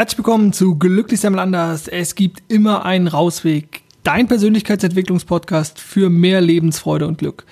[0.00, 1.86] Herzlich willkommen zu Glücklich sein anders.
[1.86, 3.82] Es gibt immer einen Rausweg.
[4.02, 7.44] Dein Persönlichkeitsentwicklungspodcast für mehr Lebensfreude und Glück.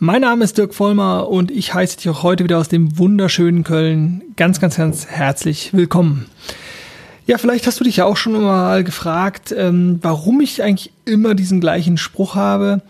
[0.00, 3.62] Mein Name ist Dirk Vollmer und ich heiße dich auch heute wieder aus dem wunderschönen
[3.62, 6.26] Köln ganz, ganz, ganz herzlich willkommen.
[7.24, 11.36] Ja, vielleicht hast du dich ja auch schon mal gefragt, ähm, warum ich eigentlich immer
[11.36, 12.82] diesen gleichen Spruch habe.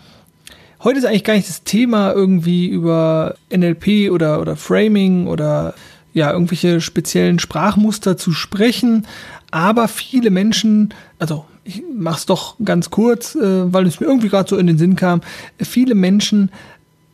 [0.82, 5.74] Heute ist eigentlich gar nicht das Thema irgendwie über NLP oder, oder Framing oder
[6.16, 9.06] ja, irgendwelche speziellen Sprachmuster zu sprechen.
[9.50, 14.48] Aber viele Menschen, also ich mach's doch ganz kurz, äh, weil es mir irgendwie gerade
[14.48, 15.20] so in den Sinn kam,
[15.60, 16.50] viele Menschen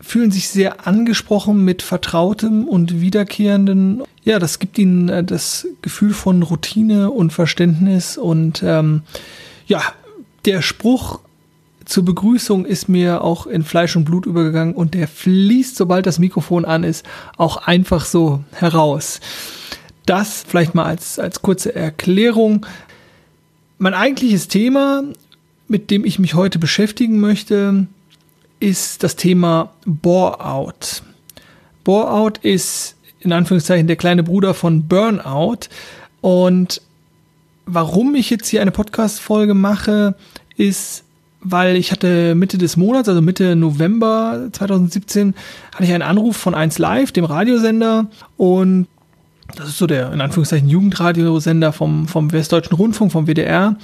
[0.00, 4.04] fühlen sich sehr angesprochen mit vertrautem und wiederkehrenden.
[4.22, 9.02] Ja, das gibt ihnen äh, das Gefühl von Routine und Verständnis und ähm,
[9.66, 9.82] ja,
[10.44, 11.18] der Spruch
[11.92, 16.18] zur Begrüßung ist mir auch in Fleisch und Blut übergegangen und der fließt, sobald das
[16.18, 17.04] Mikrofon an ist,
[17.36, 19.20] auch einfach so heraus.
[20.06, 22.64] Das vielleicht mal als, als kurze Erklärung.
[23.76, 25.02] Mein eigentliches Thema,
[25.68, 27.86] mit dem ich mich heute beschäftigen möchte,
[28.58, 31.02] ist das Thema Bore-out.
[31.84, 35.68] Bore-out ist in Anführungszeichen der kleine Bruder von Burnout.
[36.22, 36.80] Und
[37.66, 40.14] warum ich jetzt hier eine Podcast-Folge mache,
[40.56, 41.01] ist,
[41.42, 45.34] weil ich hatte Mitte des Monats, also Mitte November 2017,
[45.74, 48.86] hatte ich einen Anruf von 1 Live, dem Radiosender und
[49.56, 53.76] das ist so der in Anführungszeichen Jugendradiosender vom, vom Westdeutschen Rundfunk, vom WDR.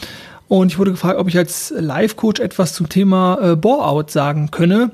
[0.47, 4.93] Und ich wurde gefragt, ob ich als Live-Coach etwas zum Thema äh, Bore-out sagen könne.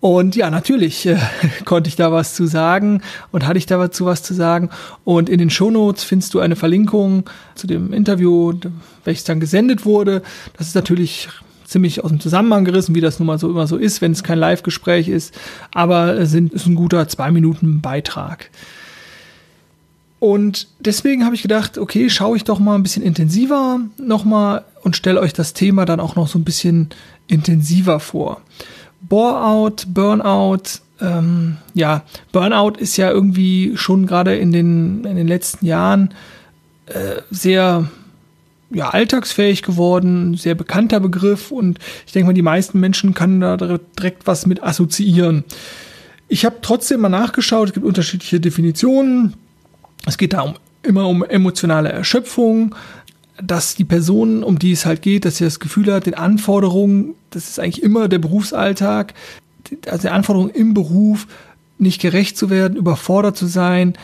[0.00, 1.16] Und ja, natürlich äh,
[1.64, 4.70] konnte ich da was zu sagen und hatte ich da dazu was zu sagen.
[5.04, 8.52] Und in den Shownotes findest du eine Verlinkung zu dem Interview,
[9.04, 10.22] welches dann gesendet wurde.
[10.58, 11.28] Das ist natürlich
[11.66, 14.22] ziemlich aus dem Zusammenhang gerissen, wie das nun mal so immer so ist, wenn es
[14.22, 15.34] kein Live-Gespräch ist.
[15.72, 18.50] Aber es ist ein guter zwei Minuten Beitrag.
[20.18, 24.96] Und deswegen habe ich gedacht, okay, schaue ich doch mal ein bisschen intensiver nochmal und
[24.96, 26.88] stelle euch das Thema dann auch noch so ein bisschen
[27.26, 28.40] intensiver vor.
[29.02, 32.02] Bore-out, Burnout, ähm, ja,
[32.32, 36.14] Burnout ist ja irgendwie schon gerade in den, in den letzten Jahren
[36.86, 37.90] äh, sehr
[38.70, 43.56] ja, alltagsfähig geworden, sehr bekannter Begriff und ich denke mal, die meisten Menschen können da
[43.56, 45.44] direkt was mit assoziieren.
[46.28, 49.34] Ich habe trotzdem mal nachgeschaut, es gibt unterschiedliche Definitionen.
[50.06, 52.74] Es geht da um, immer um emotionale Erschöpfung,
[53.40, 57.14] dass die Person, um die es halt geht, dass sie das Gefühl hat, den Anforderungen,
[57.30, 59.14] das ist eigentlich immer der Berufsalltag,
[59.86, 61.26] also der Anforderungen im Beruf
[61.78, 63.94] nicht gerecht zu werden, überfordert zu sein,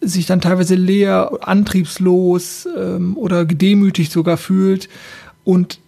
[0.00, 4.88] sich dann teilweise leer, antriebslos ähm, oder gedemütigt sogar fühlt.
[5.44, 5.78] Und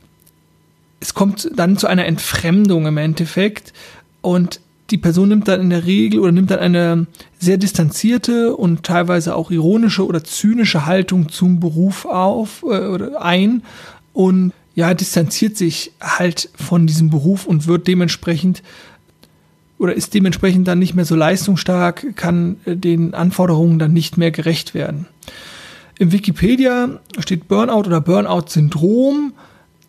[1.01, 3.73] es kommt dann zu einer Entfremdung im Endeffekt.
[4.21, 4.61] Und
[4.91, 7.07] die Person nimmt dann in der Regel oder nimmt dann eine
[7.39, 13.63] sehr distanzierte und teilweise auch ironische oder zynische Haltung zum Beruf auf äh, oder ein
[14.13, 18.63] und ja, distanziert sich halt von diesem Beruf und wird dementsprechend
[19.81, 24.31] oder ist dementsprechend dann nicht mehr so leistungsstark, kann äh, den Anforderungen dann nicht mehr
[24.31, 25.07] gerecht werden.
[25.99, 29.33] Im Wikipedia steht Burnout oder Burnout-Syndrom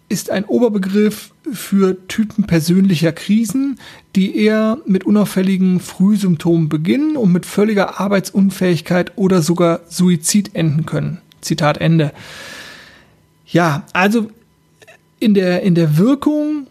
[0.07, 3.79] ist ein Oberbegriff für Typen persönlicher Krisen,
[4.15, 11.19] die eher mit unauffälligen Frühsymptomen beginnen und mit völliger Arbeitsunfähigkeit oder sogar Suizid enden können.
[11.39, 12.11] Zitat Ende.
[13.47, 14.29] Ja, also
[15.19, 16.67] in der, in der Wirkung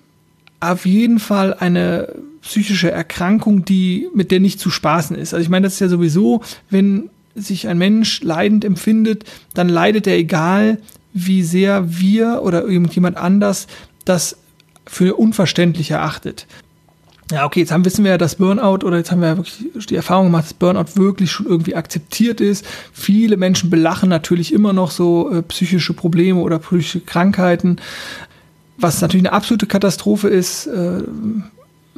[0.60, 5.34] auf jeden Fall eine psychische Erkrankung, die, mit der nicht zu spaßen ist.
[5.34, 9.24] Also ich meine, das ist ja sowieso, wenn sich ein Mensch leidend empfindet,
[9.54, 10.78] dann leidet er egal,
[11.12, 13.66] wie sehr wir oder irgendjemand anders
[14.04, 14.36] das
[14.86, 16.46] für unverständlich erachtet.
[17.30, 19.86] Ja, okay, jetzt haben, wissen wir ja, dass Burnout oder jetzt haben wir ja wirklich
[19.86, 22.66] die Erfahrung gemacht, dass Burnout wirklich schon irgendwie akzeptiert ist.
[22.92, 27.76] Viele Menschen belachen natürlich immer noch so äh, psychische Probleme oder psychische Krankheiten,
[28.78, 30.66] was natürlich eine absolute Katastrophe ist.
[30.66, 31.02] Äh,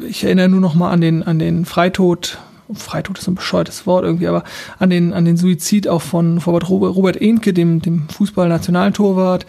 [0.08, 2.38] ich erinnere nur noch mal an den, an den Freitod,
[2.74, 4.44] Freitod ist ein bescheuertes Wort irgendwie, aber
[4.78, 9.46] an den, an den Suizid auch von Robert, Robert Ehnke, dem, dem Fußballnationaltorwart,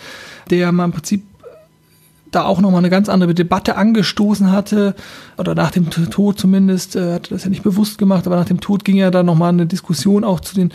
[0.50, 1.24] der mal im Prinzip
[2.36, 4.96] da auch nochmal eine ganz andere Debatte angestoßen hatte,
[5.38, 8.60] oder nach dem Tod zumindest, äh, hat das ja nicht bewusst gemacht, aber nach dem
[8.60, 10.72] Tod ging ja dann nochmal eine Diskussion auch zu den,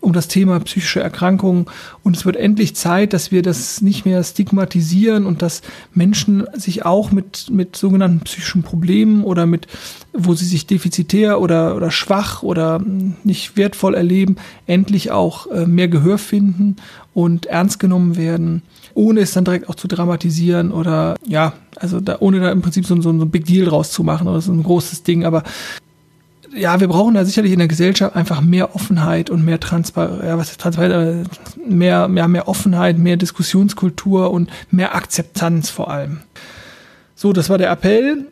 [0.00, 1.66] um das Thema psychische Erkrankungen.
[2.02, 5.62] Und es wird endlich Zeit, dass wir das nicht mehr stigmatisieren und dass
[5.94, 9.66] Menschen sich auch mit, mit sogenannten psychischen Problemen oder mit,
[10.12, 12.80] wo sie sich defizitär oder, oder schwach oder
[13.24, 14.36] nicht wertvoll erleben,
[14.66, 16.76] endlich auch äh, mehr Gehör finden
[17.14, 18.62] und ernst genommen werden
[18.94, 22.86] ohne es dann direkt auch zu dramatisieren oder ja, also da, ohne da im Prinzip
[22.86, 25.42] so, so, so ein Big Deal draus zu machen oder so ein großes Ding, aber
[26.54, 30.36] ja, wir brauchen da sicherlich in der Gesellschaft einfach mehr Offenheit und mehr Transparenz, ja,
[30.36, 31.28] was ist Transparenz,
[31.66, 36.20] mehr, mehr, mehr Offenheit, mehr Diskussionskultur und mehr Akzeptanz vor allem.
[37.14, 38.26] So, das war der Appell.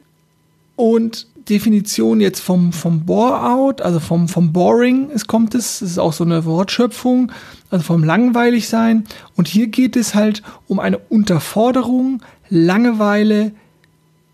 [0.80, 5.98] Und Definition jetzt vom, vom Bore-out, also vom, vom Boring, es kommt es, das ist
[5.98, 7.30] auch so eine Wortschöpfung,
[7.68, 9.04] also vom langweilig sein.
[9.36, 13.52] Und hier geht es halt um eine Unterforderung, Langeweile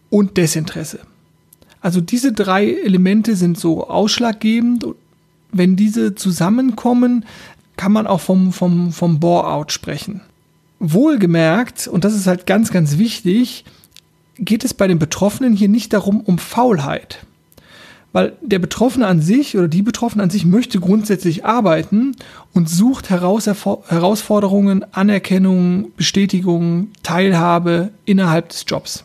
[0.08, 1.00] und Desinteresse.
[1.80, 4.86] Also diese drei Elemente sind so ausschlaggebend.
[5.50, 7.24] Wenn diese zusammenkommen,
[7.76, 10.20] kann man auch vom, vom, vom Bore-out sprechen.
[10.78, 13.64] Wohlgemerkt, und das ist halt ganz, ganz wichtig,
[14.38, 17.24] geht es bei den Betroffenen hier nicht darum, um Faulheit.
[18.12, 22.16] Weil der Betroffene an sich oder die Betroffene an sich möchte grundsätzlich arbeiten
[22.54, 29.04] und sucht Heraus Herausforderungen, Anerkennung, Bestätigung, Teilhabe innerhalb des Jobs.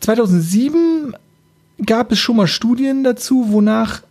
[0.00, 1.16] 2007
[1.84, 4.02] gab es schon mal Studien dazu, wonach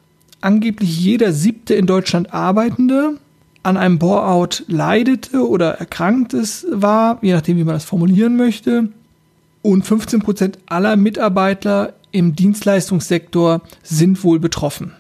[0.42, 3.18] angeblich jeder siebte in Deutschland Arbeitende
[3.64, 6.36] an einem Bore-out leidete oder erkrankt
[6.70, 8.90] war, je nachdem, wie man das formulieren möchte.
[9.64, 14.92] Und 15 Prozent aller Mitarbeiter im Dienstleistungssektor sind wohl betroffen.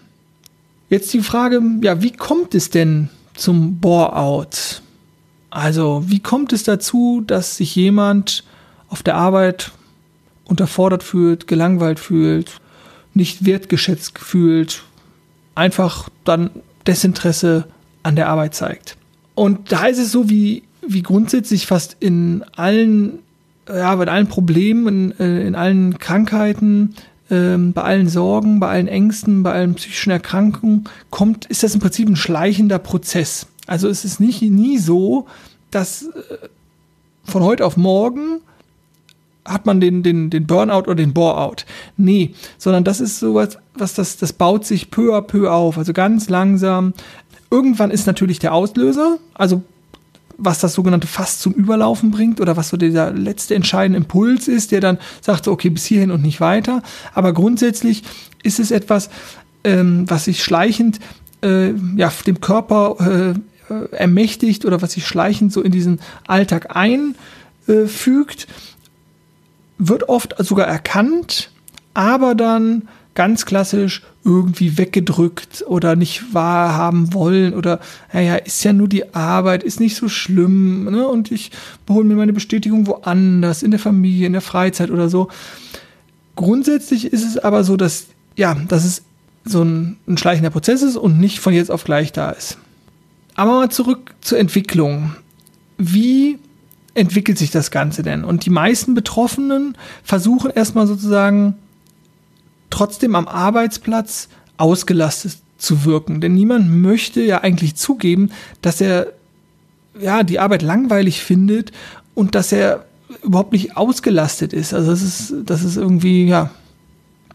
[0.89, 4.81] Jetzt die Frage, ja, wie kommt es denn zum Bore-out?
[5.51, 8.43] Also, wie kommt es dazu, dass sich jemand
[8.89, 9.71] auf der Arbeit
[10.45, 12.59] unterfordert fühlt, gelangweilt fühlt,
[13.13, 14.83] nicht wertgeschätzt fühlt,
[15.55, 16.49] einfach dann
[16.87, 17.65] Desinteresse
[18.03, 18.97] an der Arbeit zeigt.
[19.35, 23.19] Und da ist es so wie, wie grundsätzlich fast in allen,
[23.67, 26.95] ja, bei allen Problemen, in, äh, in allen Krankheiten,
[27.29, 31.81] ähm, bei allen Sorgen, bei allen Ängsten, bei allen psychischen Erkrankungen kommt, ist das im
[31.81, 33.47] Prinzip ein schleichender Prozess.
[33.65, 35.27] Also es ist nicht nie so,
[35.71, 36.37] dass äh,
[37.23, 38.41] von heute auf morgen
[39.45, 41.65] hat man den, den, den Burnout oder den Boreout.
[41.97, 45.93] Nee, sondern das ist sowas, was das, das baut sich peu à peu auf, also
[45.93, 46.93] ganz langsam.
[47.51, 49.63] Irgendwann ist natürlich der Auslöser, also
[50.37, 54.71] was das sogenannte Fass zum Überlaufen bringt oder was so dieser letzte entscheidende Impuls ist,
[54.71, 56.81] der dann sagt, so, okay, bis hierhin und nicht weiter.
[57.13, 58.03] Aber grundsätzlich
[58.41, 59.09] ist es etwas,
[59.63, 60.99] ähm, was sich schleichend
[61.41, 63.33] äh, ja, dem Körper
[63.69, 68.43] äh, ermächtigt oder was sich schleichend so in diesen Alltag einfügt.
[68.43, 68.47] Äh,
[69.77, 71.49] wird oft sogar erkannt,
[71.93, 77.79] aber dann ganz klassisch irgendwie weggedrückt oder nicht wahrhaben wollen oder
[78.11, 81.07] naja, ist ja nur die Arbeit, ist nicht so schlimm ne?
[81.07, 81.51] und ich
[81.89, 85.29] hole mir meine Bestätigung woanders, in der Familie, in der Freizeit oder so.
[86.35, 89.03] Grundsätzlich ist es aber so, dass ja, dass es
[89.45, 92.57] so ein, ein schleichender Prozess ist und nicht von jetzt auf gleich da ist.
[93.35, 95.15] Aber mal zurück zur Entwicklung.
[95.77, 96.39] Wie
[96.93, 98.23] entwickelt sich das Ganze denn?
[98.23, 101.55] Und die meisten Betroffenen versuchen erstmal sozusagen
[102.73, 106.21] trotzdem am Arbeitsplatz ausgelastet zu wirken.
[106.21, 108.31] Denn niemand möchte ja eigentlich zugeben,
[108.61, 109.13] dass er
[109.99, 111.71] ja die Arbeit langweilig findet
[112.15, 112.85] und dass er
[113.21, 114.73] überhaupt nicht ausgelastet ist.
[114.73, 116.49] Also das ist, dass es irgendwie, ja,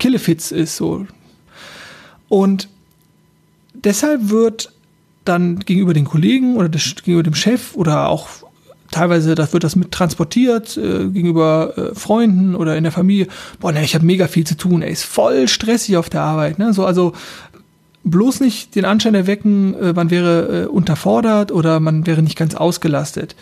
[0.00, 1.06] Killefits ist so.
[2.28, 2.68] Und
[3.74, 4.72] deshalb wird
[5.24, 8.47] dann gegenüber den Kollegen oder des, gegenüber dem Chef oder auch
[8.98, 13.28] teilweise das wird das mit transportiert äh, gegenüber äh, Freunden oder in der Familie.
[13.60, 16.58] Boah, ne, ich habe mega viel zu tun, ey, ist voll stressig auf der Arbeit,
[16.58, 16.72] ne?
[16.72, 17.12] So also
[18.04, 22.54] bloß nicht den Anschein erwecken, äh, man wäre äh, unterfordert oder man wäre nicht ganz
[22.54, 23.36] ausgelastet.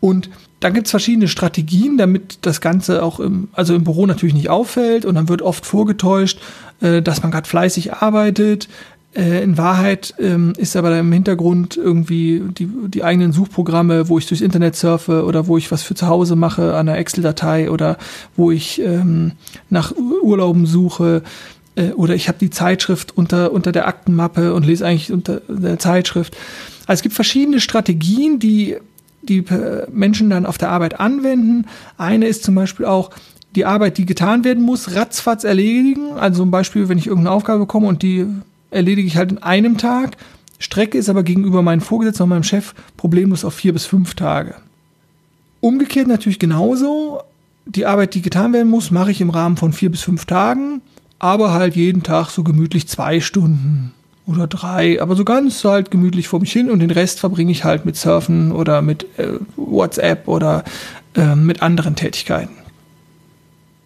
[0.00, 4.48] Und dann gibt's verschiedene Strategien, damit das Ganze auch im, also im Büro natürlich nicht
[4.48, 6.40] auffällt und dann wird oft vorgetäuscht,
[6.80, 8.68] äh, dass man gerade fleißig arbeitet,
[9.16, 14.26] äh, in Wahrheit ähm, ist aber im Hintergrund irgendwie die, die eigenen Suchprogramme, wo ich
[14.26, 17.96] durchs Internet surfe oder wo ich was für zu Hause mache an einer Excel-Datei oder
[18.36, 19.32] wo ich ähm,
[19.70, 21.22] nach Urlauben suche
[21.76, 25.78] äh, oder ich habe die Zeitschrift unter, unter der Aktenmappe und lese eigentlich unter der
[25.78, 26.36] Zeitschrift.
[26.86, 28.76] Also es gibt verschiedene Strategien, die
[29.22, 29.44] die
[29.90, 31.66] Menschen dann auf der Arbeit anwenden.
[31.98, 33.10] Eine ist zum Beispiel auch,
[33.56, 36.12] die Arbeit, die getan werden muss, ratzfatz erledigen.
[36.12, 38.26] Also zum Beispiel, wenn ich irgendeine Aufgabe bekomme und die
[38.70, 40.16] erledige ich halt in einem Tag.
[40.58, 44.54] Strecke ist aber gegenüber meinem Vorgesetzten und meinem Chef problemlos auf vier bis fünf Tage.
[45.60, 47.20] Umgekehrt natürlich genauso.
[47.66, 50.80] Die Arbeit, die getan werden muss, mache ich im Rahmen von vier bis fünf Tagen,
[51.18, 53.92] aber halt jeden Tag so gemütlich zwei Stunden
[54.26, 57.64] oder drei, aber so ganz halt gemütlich vor mich hin und den Rest verbringe ich
[57.64, 60.64] halt mit Surfen oder mit äh, WhatsApp oder
[61.14, 62.54] äh, mit anderen Tätigkeiten.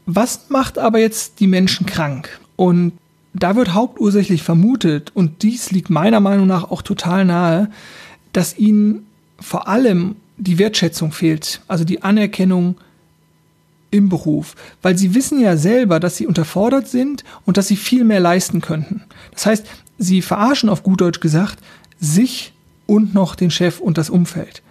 [0.06, 2.40] Was macht aber jetzt die Menschen krank?
[2.56, 2.92] Und
[3.32, 7.70] da wird hauptursächlich vermutet, und dies liegt meiner Meinung nach auch total nahe,
[8.32, 9.06] dass ihnen
[9.38, 12.76] vor allem die Wertschätzung fehlt, also die Anerkennung
[13.90, 18.04] im Beruf, weil sie wissen ja selber, dass sie unterfordert sind und dass sie viel
[18.04, 19.02] mehr leisten könnten.
[19.32, 19.66] Das heißt,
[19.98, 21.58] sie verarschen auf gut Deutsch gesagt
[21.98, 22.52] sich
[22.86, 24.62] und noch den Chef und das Umfeld.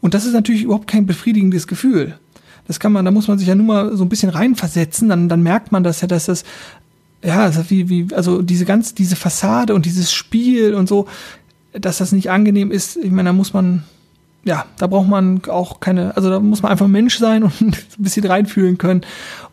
[0.00, 2.18] Und das ist natürlich überhaupt kein befriedigendes Gefühl.
[2.68, 5.28] Das kann man, da muss man sich ja nur mal so ein bisschen reinversetzen, dann,
[5.28, 6.44] dann merkt man das ja, dass das,
[7.22, 11.08] ja, wie, wie, also diese ganz, diese Fassade und dieses Spiel und so,
[11.72, 12.96] dass das nicht angenehm ist.
[12.96, 13.84] Ich meine, da muss man,
[14.44, 17.74] ja, da braucht man auch keine, also da muss man einfach Mensch sein und ein
[17.98, 19.02] bisschen reinfühlen können.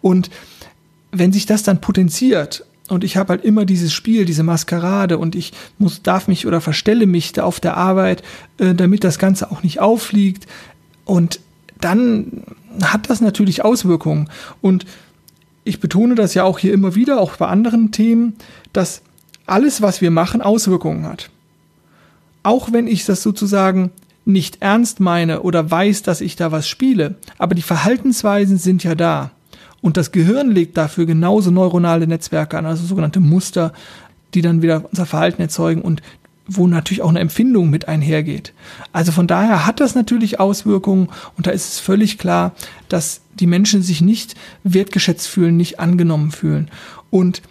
[0.01, 0.29] Und
[1.11, 5.35] wenn sich das dann potenziert und ich habe halt immer dieses Spiel, diese Maskerade und
[5.35, 8.21] ich muss, darf mich oder verstelle mich da auf der Arbeit,
[8.59, 10.45] äh, damit das Ganze auch nicht auffliegt.
[11.03, 11.39] Und
[11.81, 12.43] dann
[12.83, 14.29] hat das natürlich Auswirkungen.
[14.61, 14.85] Und
[15.65, 18.35] ich betone das ja auch hier immer wieder, auch bei anderen Themen,
[18.71, 19.01] dass
[19.45, 21.29] alles, was wir machen, Auswirkungen hat.
[22.43, 23.91] Auch wenn ich das sozusagen
[24.25, 28.95] nicht ernst meine oder weiß, dass ich da was spiele, aber die Verhaltensweisen sind ja
[28.95, 29.31] da.
[29.81, 33.73] Und das Gehirn legt dafür genauso neuronale Netzwerke an, also sogenannte Muster,
[34.33, 36.01] die dann wieder unser Verhalten erzeugen und
[36.47, 38.53] wo natürlich auch eine Empfindung mit einhergeht.
[38.91, 42.55] Also von daher hat das natürlich Auswirkungen und da ist es völlig klar,
[42.89, 46.69] dass die Menschen sich nicht wertgeschätzt fühlen, nicht angenommen fühlen.
[47.09, 47.41] Und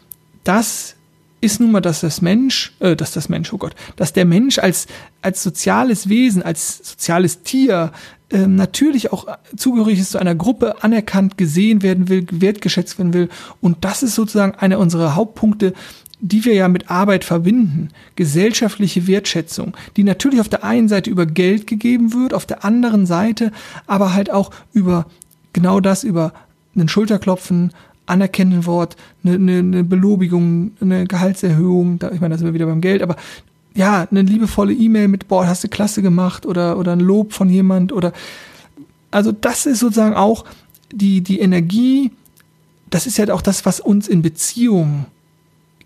[0.44, 0.94] das
[1.40, 4.58] ist nun mal, dass das Mensch, äh, dass das Mensch, oh Gott, dass der Mensch
[4.58, 4.86] als,
[5.20, 7.92] als soziales Wesen, als soziales Tier
[8.30, 13.28] äh, natürlich auch zugehörig ist zu einer Gruppe, anerkannt, gesehen werden will, wertgeschätzt werden will.
[13.60, 15.74] Und das ist sozusagen einer unserer Hauptpunkte,
[16.20, 21.26] die wir ja mit Arbeit verbinden, gesellschaftliche Wertschätzung, die natürlich auf der einen Seite über
[21.26, 23.52] Geld gegeben wird, auf der anderen Seite
[23.86, 25.06] aber halt auch über
[25.52, 26.32] genau das, über
[26.74, 27.72] einen Schulterklopfen,
[28.06, 32.66] anerkennenden Wort, eine, eine, eine Belobigung, eine Gehaltserhöhung, da, ich meine, da sind wir wieder
[32.66, 33.16] beim Geld, aber
[33.74, 37.48] ja, eine liebevolle E-Mail mit, boah, hast du klasse gemacht oder, oder ein Lob von
[37.48, 38.12] jemand oder,
[39.10, 40.44] also das ist sozusagen auch
[40.92, 42.12] die, die Energie,
[42.90, 45.06] das ist ja auch das, was uns in Beziehungen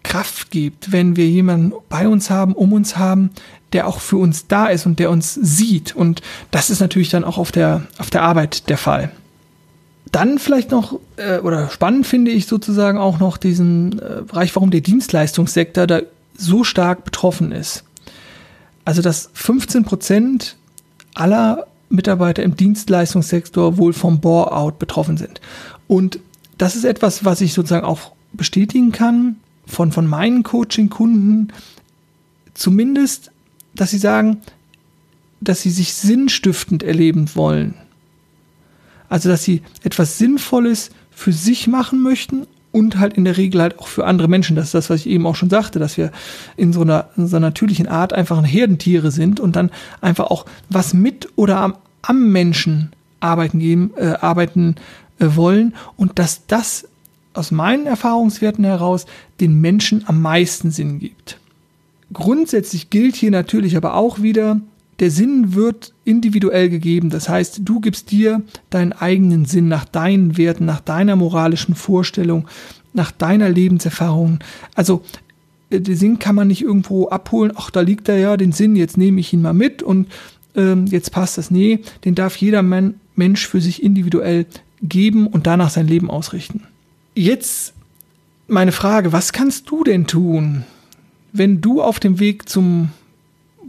[0.03, 3.31] Kraft gibt, wenn wir jemanden bei uns haben, um uns haben,
[3.73, 5.95] der auch für uns da ist und der uns sieht.
[5.95, 9.11] Und das ist natürlich dann auch auf der, auf der Arbeit der Fall.
[10.11, 14.71] Dann vielleicht noch, äh, oder spannend finde ich sozusagen auch noch diesen äh, Bereich, warum
[14.71, 16.01] der Dienstleistungssektor da
[16.35, 17.85] so stark betroffen ist.
[18.85, 20.57] Also, dass 15 Prozent
[21.15, 25.41] aller Mitarbeiter im Dienstleistungssektor wohl vom Bore-out betroffen sind.
[25.89, 26.21] Und
[26.57, 29.37] das ist etwas, was ich sozusagen auch bestätigen kann
[29.69, 31.53] von, von meinen Coaching-Kunden.
[32.55, 33.31] Zumindest,
[33.75, 34.39] dass sie sagen,
[35.41, 37.75] dass sie sich sinnstiftend erleben wollen.
[39.09, 43.79] Also, dass sie etwas Sinnvolles für sich machen möchten und halt in der Regel halt
[43.79, 44.57] auch für andere Menschen.
[44.57, 46.13] Das ist das, was ich eben auch schon sagte, dass wir
[46.57, 49.71] in so einer, in so einer natürlichen Art einfach Herdentiere sind und dann
[50.01, 54.77] einfach auch was mit oder am, am Menschen arbeiten geben, äh, arbeiten
[55.19, 56.87] äh, wollen und dass das
[57.39, 59.07] aus meinen Erfahrungswerten heraus
[59.41, 61.39] den Menschen am meisten Sinn gibt.
[62.13, 64.61] Grundsätzlich gilt hier natürlich aber auch wieder,
[65.01, 67.11] der Sinn wird individuell gegeben.
[67.11, 72.49] Das heißt, du gibst dir deinen eigenen Sinn nach deinen Werten, nach deiner moralischen Vorstellung,
[72.95, 74.41] nach deiner Lebenserfahrung.
[74.75, 75.03] Also
[75.71, 78.75] äh, den Sinn kann man nicht irgendwo abholen, ach, da liegt er ja, den Sinn,
[78.75, 80.09] jetzt nehme ich ihn mal mit und
[80.57, 81.51] ähm, jetzt passt das.
[81.51, 84.47] Nee, den darf jeder Mensch für sich individuell
[84.83, 86.63] geben und danach sein Leben ausrichten.
[87.19, 87.73] Jetzt
[88.47, 90.63] meine Frage, was kannst du denn tun,
[91.33, 92.93] wenn du auf dem Weg zum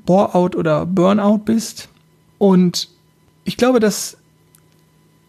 [0.06, 1.90] Bore-out oder Burnout bist.
[2.38, 2.90] Und
[3.46, 4.18] ich glaube, dass,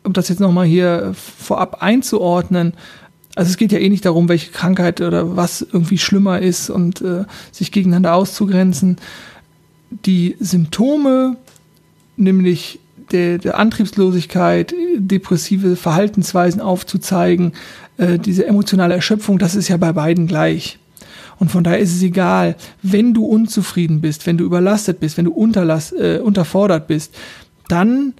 [0.05, 2.75] um das jetzt nochmal hier vorab einzuordnen,
[3.37, 7.01] also es geht ja eh nicht darum, welche Krankheit oder was irgendwie schlimmer ist und
[7.01, 8.99] äh, sich gegeneinander auszugrenzen.
[10.05, 11.39] Die Symptome,
[12.19, 12.81] nämlich
[13.13, 17.53] der, der Antriebslosigkeit, depressive Verhaltensweisen aufzuzeigen,
[17.97, 20.79] äh, diese emotionale Erschöpfung, das ist ja bei beiden gleich.
[21.39, 25.25] Und von daher ist es egal, wenn du unzufrieden bist, wenn du überlastet bist, wenn
[25.25, 27.15] du unterlass, äh, unterfordert bist,
[27.69, 28.15] dann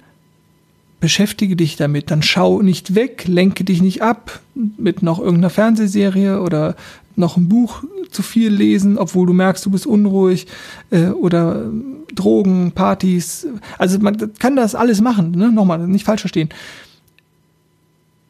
[0.99, 6.41] beschäftige dich damit, dann schau nicht weg, lenke dich nicht ab mit noch irgendeiner Fernsehserie
[6.41, 6.75] oder
[7.15, 10.47] noch ein Buch zu viel lesen, obwohl du merkst, du bist unruhig
[10.89, 11.65] äh, oder
[12.13, 13.47] Drogen, Partys.
[13.77, 15.51] Also man kann das alles machen, ne?
[15.51, 16.49] nochmal, nicht falsch verstehen.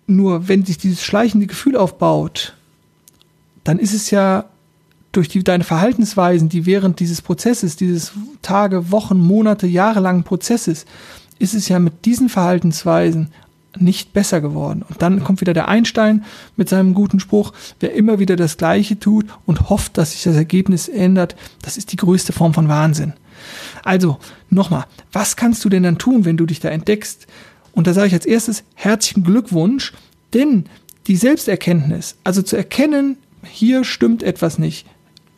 [0.08, 2.56] Nur wenn sich dieses schleichende Gefühl aufbaut,
[3.64, 4.46] dann ist es ja
[5.12, 10.86] durch die, deine Verhaltensweisen, die während dieses Prozesses, dieses Tage, Wochen, Monate, jahrelangen Prozesses,
[11.40, 13.30] ist es ja mit diesen Verhaltensweisen
[13.78, 14.84] nicht besser geworden.
[14.88, 16.26] Und dann kommt wieder der Einstein
[16.58, 20.36] mit seinem guten Spruch, wer immer wieder das Gleiche tut und hofft, dass sich das
[20.36, 23.14] Ergebnis ändert, das ist die größte Form von Wahnsinn.
[23.84, 24.18] Also,
[24.50, 27.28] nochmal, was kannst du denn dann tun, wenn du dich da entdeckst?
[27.72, 29.94] Und da sage ich als erstes herzlichen Glückwunsch,
[30.34, 30.66] Denn
[31.08, 34.88] die Selbsterkenntnis, also zu erkennen, hier stimmt etwas nicht.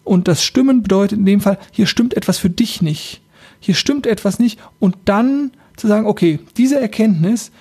[0.04, 3.22] Und das Stimmen bedeutet in dem Fall, hier stimmt etwas für dich nicht.
[3.60, 4.60] Hier stimmt etwas nicht.
[4.80, 7.52] Und dann zu sagen, okay, diese Erkenntnis,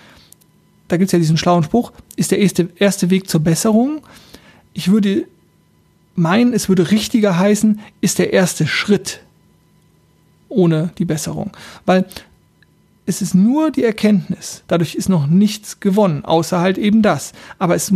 [0.93, 4.03] da gibt es ja diesen schlauen Spruch, ist der erste, erste Weg zur Besserung.
[4.75, 5.27] Ich würde
[6.17, 9.21] meinen, es würde richtiger heißen, ist der erste Schritt
[10.51, 11.51] ohne die Besserung.
[11.87, 12.05] Weil
[13.05, 14.63] es ist nur die Erkenntnis.
[14.69, 17.33] Dadurch ist noch nichts gewonnen, außer halt eben das.
[17.59, 17.93] Aber es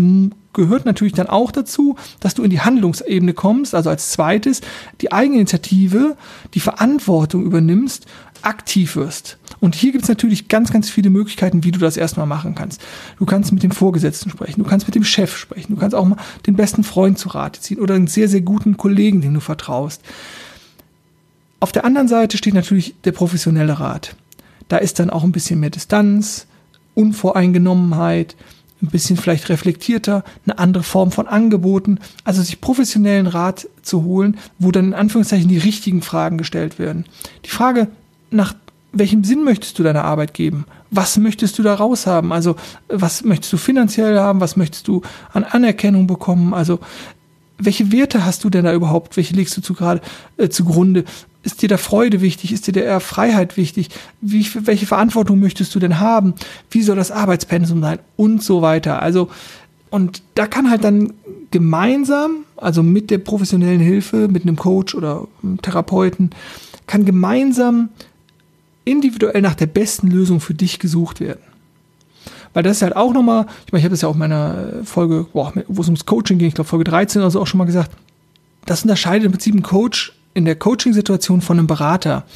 [0.53, 4.63] gehört natürlich dann auch dazu, dass du in die Handlungsebene kommst, also als zweites
[5.01, 6.17] die Eigeninitiative,
[6.55, 8.07] die Verantwortung übernimmst,
[8.43, 9.39] aktiv wirst.
[9.61, 12.81] Und hier gibt es natürlich ganz, ganz viele Möglichkeiten, wie du das erstmal machen kannst.
[13.19, 16.05] Du kannst mit dem Vorgesetzten sprechen, du kannst mit dem Chef sprechen, du kannst auch
[16.05, 19.41] mal den besten Freund zu Rate ziehen oder einen sehr, sehr guten Kollegen, dem du
[19.41, 20.03] vertraust.
[21.61, 24.15] Auf der anderen Seite steht natürlich der professionelle Rat.
[24.69, 26.47] Da ist dann auch ein bisschen mehr Distanz,
[26.95, 28.37] Unvoreingenommenheit,
[28.83, 34.39] ein bisschen vielleicht reflektierter, eine andere Form von Angeboten, also sich professionellen Rat zu holen,
[34.59, 37.05] wo dann in Anführungszeichen die richtigen Fragen gestellt werden.
[37.45, 37.89] Die Frage
[38.31, 38.55] nach
[38.93, 40.65] welchem Sinn möchtest du deiner Arbeit geben?
[40.91, 42.33] Was möchtest du da raushaben?
[42.33, 42.57] Also,
[42.89, 44.41] was möchtest du finanziell haben?
[44.41, 46.55] Was möchtest du an Anerkennung bekommen?
[46.55, 46.81] Also,
[47.59, 49.17] welche Werte hast du denn da überhaupt?
[49.17, 50.01] Welche legst du zu gerade
[50.37, 51.05] äh, zugrunde?
[51.47, 52.53] Ist dir da Freude wichtig?
[52.53, 53.91] Ist dir der Freiheit wichtig?
[54.21, 56.35] Wie, welche Verantwortung möchtest du denn haben?
[56.71, 58.01] Wie soll das Arbeitspensum sein?
[58.17, 59.01] Und so weiter.
[59.01, 59.31] Also,
[59.89, 61.13] und da kann halt dann
[61.53, 66.31] gemeinsam, also mit der professionellen Hilfe, mit einem Coach oder einem Therapeuten,
[66.89, 67.91] kann gemeinsam
[68.85, 71.43] individuell nach der besten Lösung für dich gesucht werden.
[72.55, 74.83] Weil das ist halt auch nochmal, ich meine, ich habe das ja auch in meiner
[74.83, 77.67] Folge, wo es ums Coaching ging, ich glaube Folge 13 oder so auch schon mal
[77.67, 77.93] gesagt,
[78.65, 82.27] das unterscheidet im Prinzip einen Coach in der Coaching-Situation von einem Berater.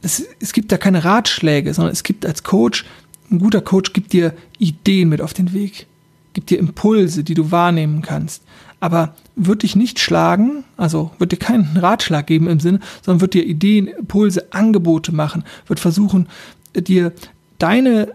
[0.00, 2.86] Es, es gibt da keine Ratschläge, sondern es gibt als Coach,
[3.30, 5.86] ein guter Coach gibt dir Ideen mit auf den Weg,
[6.32, 8.42] gibt dir Impulse, die du wahrnehmen kannst.
[8.80, 13.34] Aber wird dich nicht schlagen, also wird dir keinen Ratschlag geben im Sinne, sondern wird
[13.34, 16.28] dir Ideen, Impulse, Angebote machen, wird versuchen,
[16.74, 17.12] dir
[17.58, 18.14] deine,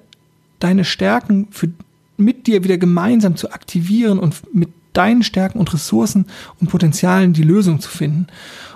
[0.57, 1.69] deine Stärken für,
[2.17, 6.25] mit dir wieder gemeinsam zu aktivieren und mit deinen Stärken und Ressourcen
[6.59, 8.27] und Potenzialen die Lösung zu finden.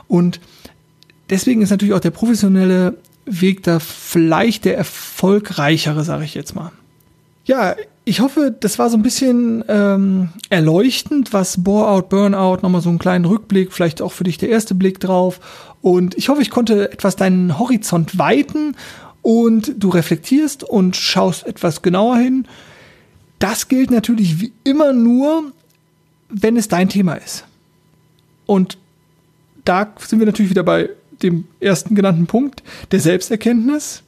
[0.07, 0.39] Und
[1.29, 6.71] deswegen ist natürlich auch der professionelle Weg da vielleicht der erfolgreichere, sage ich jetzt mal.
[7.45, 12.89] Ja, ich hoffe, das war so ein bisschen ähm, erleuchtend, was Bore-out, Burnout, nochmal so
[12.89, 15.39] einen kleinen Rückblick, vielleicht auch für dich der erste Blick drauf.
[15.81, 18.75] Und ich hoffe, ich konnte etwas deinen Horizont weiten
[19.21, 22.47] und du reflektierst und schaust etwas genauer hin.
[23.39, 25.51] Das gilt natürlich wie immer nur,
[26.29, 27.45] wenn es dein Thema ist.
[28.45, 28.77] Und
[29.65, 30.89] da sind wir natürlich wieder bei
[31.21, 34.03] dem ersten genannten Punkt, der Selbsterkenntnis.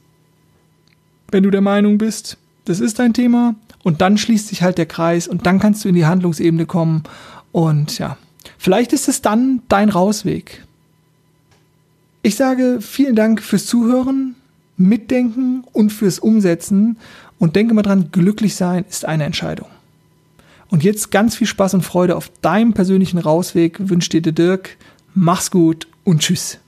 [1.30, 4.86] Wenn du der Meinung bist, das ist dein Thema und dann schließt sich halt der
[4.86, 7.04] Kreis und dann kannst du in die Handlungsebene kommen
[7.52, 8.16] und ja,
[8.58, 10.64] vielleicht ist es dann dein Rausweg.
[12.22, 14.34] Ich sage vielen Dank fürs Zuhören,
[14.76, 16.98] Mitdenken und fürs Umsetzen
[17.38, 19.68] und denke mal dran, glücklich sein ist eine Entscheidung.
[20.70, 24.76] Und jetzt ganz viel Spaß und Freude auf deinem persönlichen Rausweg wünscht dir der Dirk.
[25.14, 26.58] Mach's gut und tschüss.